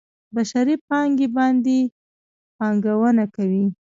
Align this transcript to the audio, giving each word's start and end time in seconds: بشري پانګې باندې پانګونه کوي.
بشري 0.35 0.75
پانګې 0.87 1.27
باندې 1.37 1.77
پانګونه 2.57 3.25
کوي. 3.35 3.65